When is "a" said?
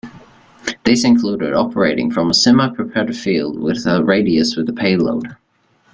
2.31-2.33, 3.85-4.03, 4.69-4.73